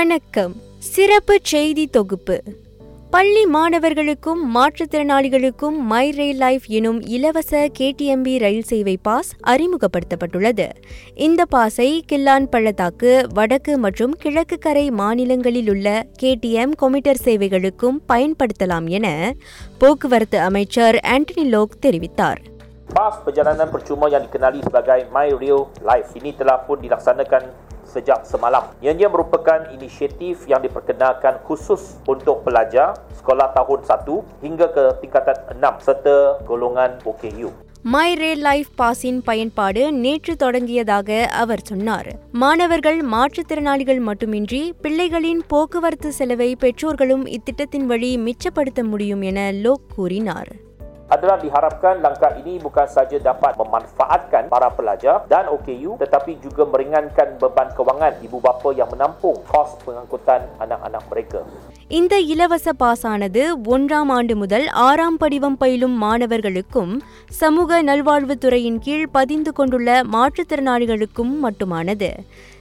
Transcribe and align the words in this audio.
வணக்கம். 0.00 0.54
சிறப்பு 0.78 1.38
செய்தி 1.42 1.86
தொகுப்பு. 1.86 2.42
பள்ளி 3.10 3.46
மாணவர்களுக்கும் 3.46 4.56
மாற்றுத்திறனாளிகளுக்கும் 4.56 5.78
மை 5.78 6.10
ரயில் 6.10 6.36
லைஃப் 6.36 6.62
எனும் 6.66 7.02
இலவச 7.02 7.68
கேடிஎம்பி 7.78 8.38
ரயில் 8.38 8.62
சேவை 8.62 8.98
பாஸ் 9.02 9.32
அறிமுகப்படுத்தப்பட்டுள்ளது. 9.46 10.70
இந்த 11.14 11.44
பாஸை 11.44 12.04
கில்லான் 12.12 12.44
பள்ளத்தாக்கு 12.44 13.26
வடக்கு 13.34 13.78
மற்றும் 13.78 14.12
கிழக்கு 14.12 14.58
கரை 14.58 14.90
மாநிலங்களில் 14.90 15.68
உள்ள 15.68 16.06
கேடிஎம் 16.22 16.72
கொமிட்டர் 16.82 17.20
சேவைகளுக்கும் 17.24 17.98
பயன்படுத்தலாம் 18.08 18.86
என 18.86 19.34
போக்குவரத்து 19.78 20.40
அமைச்சர் 20.40 20.94
ஆண்டனி 20.94 21.44
லோக் 21.44 21.76
தெரிவித்தார். 21.86 22.36
Bas 22.94 23.14
perjalanan 23.26 23.68
percuma 23.70 24.08
yang 24.10 24.26
dikenali 24.26 24.62
sebagai 24.72 25.02
My 25.12 25.32
Rail 25.32 25.64
Life. 25.82 26.06
Ini 26.14 26.32
telah 26.38 26.58
pun 26.68 26.80
dilaksanakan 26.82 27.42
sejak 27.90 28.20
semalam. 28.24 28.64
Ianya 28.80 29.08
merupakan 29.08 29.66
inisiatif 29.70 30.46
yang 30.46 30.62
diperkenalkan 30.62 31.42
khusus 31.46 31.82
untuk 32.06 32.36
pelajar 32.42 32.88
sekolah 33.18 33.48
tahun 33.52 33.80
1 33.86 34.22
hingga 34.44 34.66
ke 34.70 34.84
tingkatan 35.02 35.36
6 35.56 35.82
serta 35.82 36.16
golongan 36.44 37.02
OKU. 37.06 37.50
My 37.84 38.08
rail 38.14 38.42
life 38.46 38.70
பாஸின் 38.76 39.20
பயன்பாடு 39.22 39.82
நேற்று 40.00 40.32
தொடங்கியதாக 40.34 41.10
அவர் 41.42 41.62
சொன்னார் 41.62 42.10
மாணவர்கள் 42.32 42.98
மாற்றுத்திறனாளிகள் 43.12 44.02
மட்டுமின்றி 44.08 44.60
பிள்ளைகளின் 44.82 45.40
போக்குவரத்து 45.48 46.10
செலவை 46.12 46.50
பெற்றோர்களும் 46.56 47.24
இத்திட்டத்தின் 47.36 47.86
வழி 47.92 48.10
மிச்சப்படுத்த 48.26 48.84
முடியும் 48.84 49.22
என 49.22 49.48
லோக் 49.64 49.86
கூறினார் 49.96 50.50
adalah 51.10 51.42
diharapkan 51.42 51.98
langkah 51.98 52.38
ini 52.38 52.62
bukan 52.62 52.86
saja 52.86 53.18
dapat 53.18 53.58
memanfaatkan 53.58 54.46
para 54.46 54.70
pelajar 54.70 55.26
dan 55.26 55.50
OKU 55.50 55.98
tetapi 55.98 56.38
juga 56.38 56.62
meringankan 56.70 57.34
beban 57.36 57.74
kewangan 57.74 58.22
ibu 58.22 58.38
bapa 58.38 58.70
yang 58.70 58.86
menampung 58.88 59.34
kos 59.42 59.74
pengangkutan 59.82 60.46
anak-anak 60.62 61.02
mereka. 61.10 61.42
இந்த 61.90 62.20
இலவச 62.20 62.70
பாஸானது 62.80 63.52
ஒன்றாம் 63.64 64.08
ஆண்டு 64.08 64.36
முதல் 64.36 64.66
ஆறாம் 64.66 65.16
படிவம் 65.16 65.56
பயிலும் 65.56 66.02
மாணவர்களுக்கும் 66.02 67.02
சமூக 67.28 67.82
நல்வாழ்வுத்துறையின் 67.82 68.78
கீழ் 68.78 69.08
பதிந்து 69.08 69.52
கொண்டுள்ள 69.52 70.02
மாற்றுத்திறனாளிகளுக்கும் 70.12 71.32
மட்டுமானது. 71.42 72.10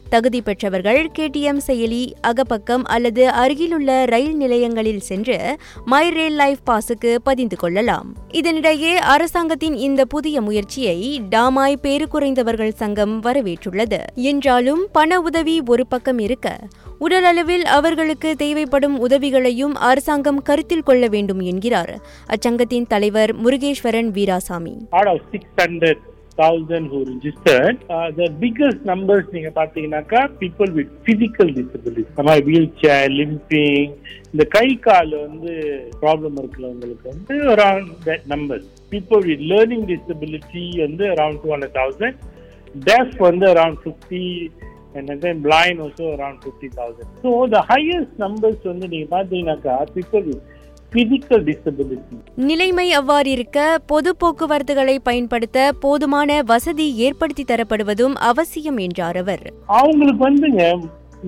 தகுதி 0.09 0.42
பெற்றவர்கள் 0.42 1.09
கேடிஎம் 1.20 1.59
செயலி 1.68 2.12
அகப்பக்கம் 2.28 2.84
அல்லது 2.84 3.30
அருகிலுள்ள 3.30 4.06
ரயில் 4.06 4.38
நிலையங்களில் 4.38 5.00
சென்று 5.00 5.58
மை 5.86 6.12
ரேல் 6.12 6.31
லைஃப் 6.31 6.59
பாஸுக்கு 6.66 7.16
பதிந்து 7.23 7.58
கொள்ளலாம். 7.58 8.14
இதனிடையே 8.31 8.96
அரசாங்கத்தின் 8.96 9.73
இந்த 9.73 10.06
புதிய 10.06 10.42
முயற்சியை 10.42 11.22
டாமாய் 11.30 11.75
பேறு 11.75 12.08
குறைந்தவர்கள் 12.08 12.73
சங்கம் 12.75 13.23
வரவேற்றுள்ளது. 13.23 14.00
என்றாலும் 14.16 14.88
பண 14.92 15.20
உதவி 15.20 15.62
ஒரு 15.66 15.88
பக்கம் 15.88 16.20
இருக்க 16.20 16.59
உடலளவில் 17.02 17.66
அவர்களுக்கு 17.69 18.36
தேவைப்படும் 18.36 19.00
உதவிகளையும் 19.00 19.75
அரசாங்கம் 19.81 20.42
கருத்தில் 20.42 20.83
கொள்ள 20.83 21.08
வேண்டும் 21.08 21.39
என்கிறார். 21.41 21.94
அச்சங்கத்தின் 22.28 22.88
தலைவர் 22.88 23.33
Murugeswaran 23.36 24.09
Veerasamy. 24.17 24.73
Out 24.91 25.08
of 25.08 25.19
600,000 25.31 26.88
who 26.91 27.00
registered, 27.06 27.78
uh, 27.89 28.09
the 28.11 28.28
biggest 28.39 28.81
numbers 28.83 29.25
நீங்க 29.31 29.52
பாத்தீங்கன்னாக்கா 29.56 30.22
பீப்புள் 30.41 30.72
with 30.78 30.91
பிசிக்கல் 31.08 31.52
disabilities 31.59 32.09
நம்ம 32.16 32.36
வீல் 32.39 32.69
சேர் 32.81 33.11
லிம்பிங் 33.11 33.91
இந்த 34.31 34.44
கை 34.58 34.67
கால் 34.80 35.13
வந்து 35.25 35.53
ப்ராப்ளம் 36.02 36.38
இருக்கிறவங்களுக்கு 36.41 37.08
வந்து 37.13 37.36
around 37.56 37.91
that 38.06 38.25
number 38.25 38.63
people 38.91 39.23
with 39.30 39.44
learning 39.53 39.84
disability 39.94 40.66
வந்து 40.86 41.06
around 41.16 41.41
two 41.44 41.52
hundred 41.56 41.78
thousand 41.81 42.19
deaf 42.89 43.16
வந்து 43.28 43.45
around 43.53 43.80
fifty 43.84 44.23
and 44.95 45.09
then 45.23 45.42
blind 45.48 45.80
also 45.86 46.06
around 46.16 46.38
50,000. 46.44 47.06
So 47.23 47.32
the 47.56 47.62
highest 47.72 48.14
numbers 48.23 48.59
வந்து 48.72 48.88
நீங்க 48.88 49.08
பாத்தீங்கன்னாக்கா 49.16 49.76
people 49.96 50.23
with 50.30 50.42
physical 50.94 51.40
disability. 51.50 52.16
நிலைமை 52.50 52.86
அவ்வாறிருக்க 52.98 53.58
பொது 53.92 54.12
போக்குவரத்துகளை 54.22 54.96
பயன்படுத்த 55.09 55.74
போதுமான 55.80 56.40
வசதி 56.44 56.88
ஏற்படுத்தி 57.08 57.44
தரப்படுவதும் 57.44 58.16
அவசியம் 58.31 58.78
என்றார் 58.78 59.18
அவர். 59.18 59.46
அவங்களுக்கு 59.66 60.24
வந்துங்க 60.30 60.63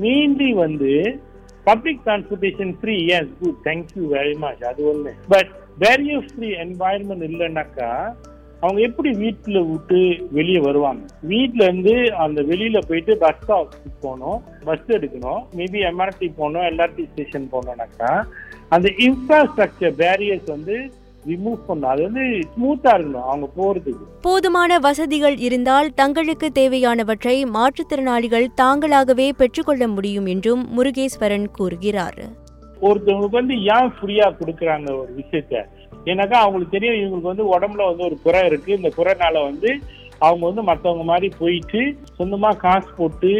மெயின்லி 0.01 0.49
வந்து 0.63 0.93
public 1.63 2.01
transportation 2.05 2.73
free 2.81 2.95
is 3.17 3.31
good 3.41 3.59
thank you 3.63 4.03
very 4.17 4.35
much 4.37 4.63
அது 4.71 4.81
ஒண்ணு. 4.93 5.11
பட் 5.33 5.51
பேரியர் 5.83 6.25
ஃப்ரீ 6.31 6.49
என்வாயர்மெண்ட் 6.65 7.25
இல்லைன்னாக்கா 7.29 7.91
அவங்க 8.61 8.81
எப்படி 8.81 9.09
வீட்டுல 9.11 9.59
விட்டு 9.71 9.99
வெளியே 10.31 10.59
வருவாங்க? 10.59 11.01
வீட்ல 11.21 11.63
இருந்து 11.63 12.15
அந்த 12.15 12.41
வெளியில 12.41 12.79
போயிட்டு 12.87 13.17
பஸ் 13.17 13.39
ஸ்டாப் 13.43 13.73
போகணும். 14.01 14.41
பஸ் 14.63 14.87
எடுக்கணும். 14.87 15.41
மேபி 15.55 15.79
எம்ஆர்டி 15.91 16.31
போகணும் 16.35 16.67
எல்ஆர்டி 16.71 17.05
ஸ்டேஷன் 17.11 17.49
போகணும்னாக்கா 17.51 18.23
அந்த 18.69 18.89
இன்ஃப்ராஸ்ட்ரக்சர் 18.97 19.95
பேரியர்ஸ் 19.97 20.45
வந்து 20.45 20.75
ரிமூவ் 21.27 21.57
பண்ணணும். 21.67 21.91
அது 21.93 22.01
வந்து 22.01 22.23
ஸ்மூத்தா 22.51 22.91
இருக்கணும் 22.93 23.27
அவங்க 23.31 23.49
போறதுக்கு. 23.57 24.05
போதுமான 24.21 24.79
வசதிகள் 24.79 25.37
இருந்தால் 25.37 25.93
தங்களுக்கு 25.93 26.49
தேவையானவற்றை 26.59 27.35
மாற்றுத்திறனாளிகள் 27.57 28.47
தாங்களாகவே 28.61 29.29
பெற்றுக்கொள்ள 29.37 29.87
முடியும் 29.87 30.25
என்றும் 30.25 30.63
முருகேஸ்வரன் 30.77 31.47
கூறுகிறார். 31.51 32.21
ஒருத்தவங்களுக்கு 32.81 33.39
வந்து 33.41 33.55
ஏன் 33.63 33.91
ஃப்ரீயா 33.95 34.27
கொடுக்குறாங்க 34.39 34.87
ஒரு 34.97 35.11
விஷயத்த? 35.17 35.65
ஏன்னாக்கா 36.09 36.37
அவங்களுக்கு 36.43 36.75
தெரியும் 36.77 36.99
இவங்களுக்கு 36.99 37.31
வந்து 37.33 37.45
உடம்புல 37.55 37.89
வந்து 37.89 38.07
ஒரு 38.09 38.17
குறை 38.23 38.41
இருக்கு. 38.49 38.71
இந்த 38.79 38.91
குறைனால 38.97 39.43
வந்து 39.49 39.71
அவங்க 40.25 40.43
வந்து 40.47 40.63
மற்றவங்க 40.69 41.03
மாதிரி 41.11 41.27
போயிட்டு 41.39 41.81
சொந்தமா 42.17 42.49
காசு 42.63 42.89
போட்டு 42.97 43.31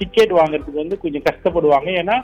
டிக்கெட் 0.00 0.32
வாங்குறதுக்கு 0.38 0.82
வந்து 0.84 0.98
கொஞ்சம் 1.04 1.26
கஷ்டப்படுவாங்க. 1.28 1.90
ஏன்னா 2.02 2.16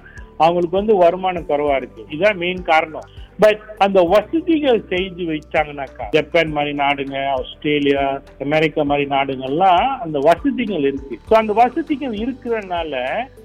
அவங்களுக்கு 0.45 0.81
வந்து 0.81 0.95
வருமானம் 1.03 1.47
குறைவா 1.51 1.77
இருக்கு. 1.81 2.03
இதுதான் 2.13 2.43
மெயின் 2.43 2.63
காரணம். 2.73 3.07
பட் 3.45 3.63
அந்த 3.85 3.99
வசதிகள் 4.15 4.79
செஞ்சு 4.91 5.25
வச்சாங்கனாக்கா 5.31 6.05
ஜப்பான் 6.17 6.53
மாதிரி 6.57 6.73
நாடுங்க 6.83 7.17
ஆஸ்திரேலியா 7.37 8.05
அமெரிக்கா 8.47 8.83
மாதிரி 8.91 9.07
நாடுங்கள்லாம் 9.15 9.87
அந்த 10.05 10.19
வசதிகள் 10.29 10.87
இருக்கு. 10.91 11.17
ஸோ 11.31 11.35
அந்த 11.35 11.55
வசதிகள் 11.63 12.15
இருக்கிறதுனால 12.25 13.03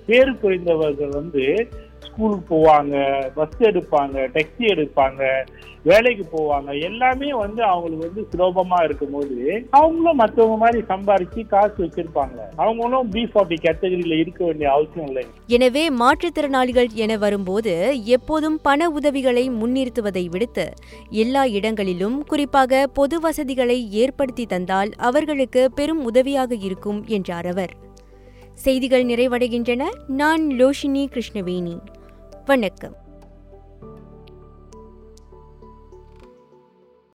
பேரு 0.09 0.33
குறைந்தவர்கள் 0.43 1.13
வந்து 1.19 1.45
ஸ்கூலுக்கு 2.05 2.45
போவாங்க 2.53 2.95
பஸ் 3.35 3.59
எடுப்பாங்க 3.69 4.17
டெக்ஸி 4.37 4.65
எடுப்பாங்க 4.75 5.21
வேலைக்கு 5.89 6.23
போவாங்க. 6.33 6.69
எல்லாமே 6.87 7.29
வந்து 7.41 7.61
அவங்களுக்கு 7.69 8.07
வந்து 8.07 8.23
சுலபமா 8.31 8.79
இருக்கும்போது 8.87 9.37
அவங்களும் 9.79 10.19
மற்றவங்க 10.21 10.57
மாதிரி 10.63 10.79
சம்பாரிச்சு 10.91 11.41
காசு 11.53 11.77
வச்சிருப்பாங்க 11.83 12.37
அவங்களும் 12.63 13.09
பி 13.13 13.23
ஃபார்ட்டி 13.31 13.57
கேட்டகரியில 13.65 14.19
இருக்க 14.23 14.41
வேண்டிய 14.45 14.69
அவசியம் 14.71 15.07
இல்லை. 15.07 15.23
எனவே 15.57 15.85
மாற்றுத்திறனாளிகள் 16.01 16.89
என 17.03 17.17
வரும்போது 17.17 17.73
எப்போதும் 18.17 18.57
பண 18.61 18.89
உதவிகளை 18.99 19.45
முன்னிறுத்துவதை 19.61 20.25
விடுத்து 20.35 20.67
எல்லா 21.23 21.45
இடங்களிலும் 21.57 22.17
குறிப்பாக 22.33 22.87
பொது 22.99 23.19
வசதிகளை 23.19 23.79
ஏற்படுத்தி 24.03 24.45
தந்தால் 24.45 24.91
அவர்களுக்கு 25.09 25.63
பெரும் 25.79 26.03
உதவியாக 26.11 26.51
இருக்கும் 26.69 27.01
என்றார் 27.17 27.49
அவர். 27.53 27.73
செய்திகள் 28.53 29.05
நிறைவடைகின்றன. 29.05 29.83
நான் 30.07 30.47
லோஷினி 30.47 31.07
கிருஷ்ணவேணி. 31.07 31.79
வணக்கம். 32.45 33.00